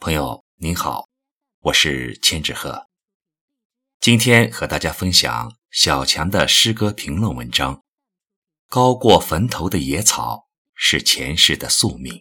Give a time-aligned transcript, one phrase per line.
[0.00, 1.08] 朋友您好，
[1.58, 2.86] 我是千纸鹤，
[3.98, 7.74] 今天和大家分享小强的诗歌评论文章
[8.68, 12.14] 《高过坟头的野草是前世的宿命》。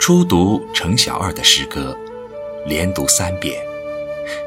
[0.00, 1.94] 初读程小二的诗歌，
[2.64, 3.62] 连读三遍，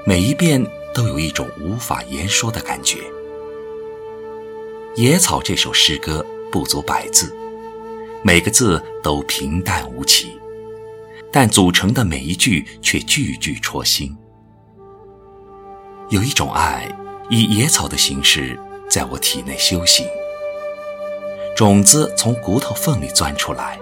[0.04, 2.98] 每一遍都有一种无法言说的感觉。
[4.96, 7.32] 《野草》这首诗歌不足百字，
[8.24, 10.40] 每个字都平淡无奇，
[11.32, 14.18] 但组成的每一句却句句戳心。
[16.10, 16.90] 有一种爱，
[17.30, 20.04] 以野草的形式在我体内修行，
[21.56, 23.80] 种子从骨头缝里钻出来，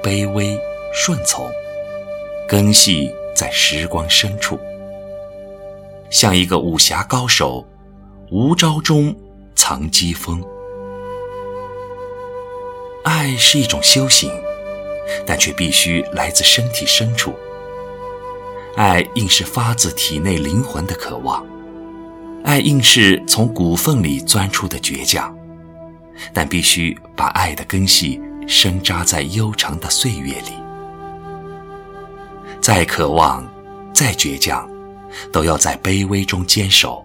[0.00, 0.56] 卑微。
[0.92, 1.50] 顺从，
[2.46, 4.58] 根系在时光深处，
[6.10, 7.66] 像一个武侠高手，
[8.30, 9.16] 无招中
[9.54, 10.44] 藏机锋。
[13.04, 14.30] 爱是一种修行，
[15.26, 17.34] 但却必须来自身体深处。
[18.76, 21.44] 爱应是发自体内灵魂的渴望，
[22.44, 25.34] 爱应是从骨缝里钻出的倔强，
[26.34, 30.61] 但必须把爱的根系深扎在悠长的岁月里。
[32.62, 33.44] 再渴望，
[33.92, 34.70] 再倔强，
[35.32, 37.04] 都要在卑微中坚守，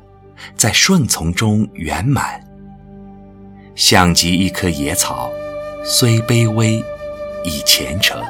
[0.56, 2.40] 在顺从中圆满。
[3.74, 5.32] 像极一棵野草，
[5.84, 6.76] 虽卑微，
[7.44, 8.24] 已虔诚。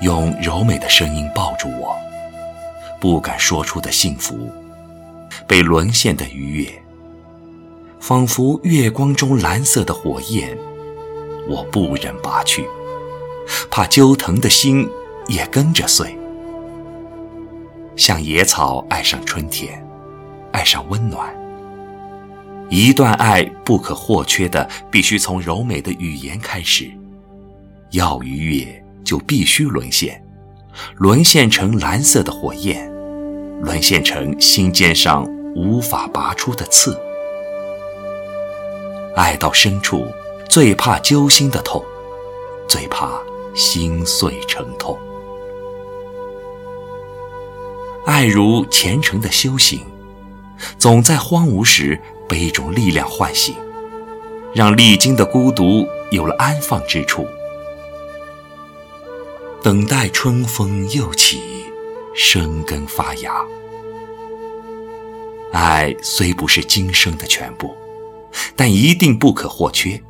[0.00, 1.96] 用柔美的声音抱住我，
[3.00, 4.48] 不敢说出的幸福，
[5.44, 6.82] 被沦陷的愉悦，
[7.98, 10.56] 仿佛月光中蓝色的火焰，
[11.48, 12.64] 我不忍拔去。
[13.70, 14.88] 怕揪疼的心
[15.26, 16.18] 也跟着碎，
[17.96, 19.84] 像野草爱上春天，
[20.52, 21.36] 爱上温暖。
[22.70, 26.90] 一段爱不可或缺的，必须从柔美的语言开始。
[27.92, 30.22] 要愉悦，就必须沦陷，
[30.96, 32.86] 沦陷成蓝色的火焰，
[33.62, 35.24] 沦陷成心尖上
[35.54, 36.94] 无法拔出的刺。
[39.16, 40.06] 爱到深处，
[40.48, 41.82] 最怕揪心的痛，
[42.68, 43.18] 最怕。
[43.58, 44.96] 心碎成痛，
[48.06, 49.84] 爱如虔诚的修行，
[50.78, 53.56] 总在荒芜时被一种力量唤醒，
[54.54, 57.26] 让历经的孤独有了安放之处。
[59.60, 61.42] 等待春风又起，
[62.14, 63.44] 生根发芽。
[65.52, 67.74] 爱虽不是今生的全部，
[68.54, 70.00] 但一定不可或缺。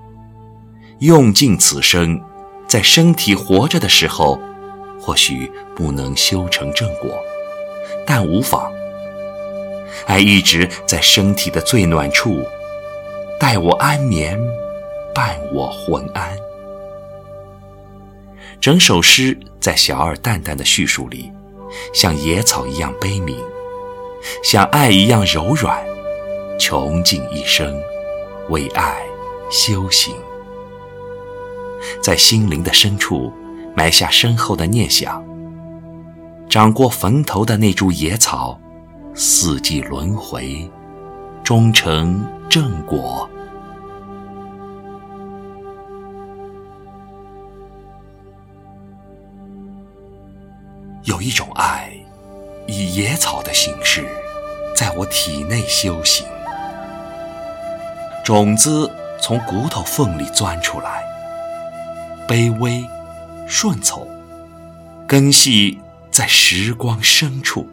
[0.98, 2.20] 用尽此生。
[2.68, 4.38] 在身体活着的时候，
[5.00, 7.10] 或许不能修成正果，
[8.06, 8.70] 但无妨。
[10.06, 12.44] 爱一直在身体的最暖处，
[13.40, 14.38] 待我安眠，
[15.14, 16.36] 伴我魂安。
[18.60, 21.32] 整首诗在小二淡淡的叙述里，
[21.94, 23.34] 像野草一样悲悯，
[24.42, 25.82] 像爱一样柔软，
[26.60, 27.74] 穷尽一生，
[28.50, 28.98] 为爱
[29.50, 30.14] 修行。
[32.02, 33.32] 在心灵的深处
[33.76, 35.24] 埋下深厚的念想。
[36.48, 38.58] 长过坟头的那株野草，
[39.14, 40.70] 四季轮回，
[41.44, 43.28] 终成正果。
[51.04, 51.92] 有一种爱，
[52.66, 54.06] 以野草的形式，
[54.74, 56.26] 在我体内修行。
[58.24, 58.90] 种子
[59.20, 61.02] 从骨头缝里钻出来。
[62.28, 62.84] 卑微，
[63.46, 64.06] 顺从，
[65.06, 65.78] 根系
[66.10, 67.66] 在时光深处，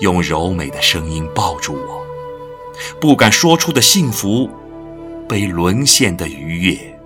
[0.00, 2.02] 用柔美的声音抱住我，
[3.00, 4.50] 不敢说出的幸福，
[5.26, 6.98] 被沦陷的愉悦，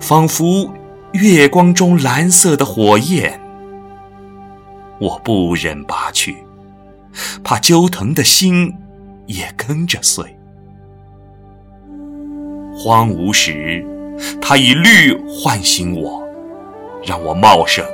[0.00, 0.72] 仿佛
[1.12, 3.40] 月光中蓝色的火焰，
[5.00, 6.36] 我不忍拔去，
[7.42, 8.72] 怕揪疼的心
[9.26, 10.35] 也跟着碎。
[12.78, 13.82] 荒芜时，
[14.40, 16.22] 它以绿唤醒我，
[17.02, 17.84] 让我茂盛，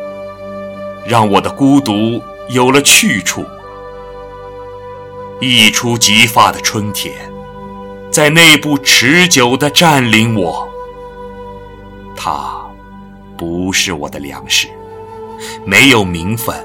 [1.06, 3.44] 让我的孤独有了去处。
[5.40, 7.14] 一出即发的春天，
[8.10, 10.68] 在内部持久地占领我。
[12.16, 12.60] 它
[13.38, 14.68] 不是我的粮食，
[15.64, 16.56] 没有名分，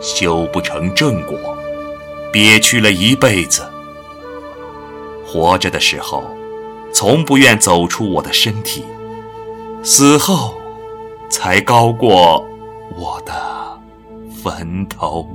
[0.00, 1.36] 修不成正果，
[2.32, 3.62] 憋屈了一辈子，
[5.26, 6.24] 活着的时候，
[6.92, 8.84] 从不愿走出我的身体，
[9.82, 10.54] 死后，
[11.30, 12.44] 才高过
[12.96, 13.32] 我的
[14.42, 15.26] 坟头。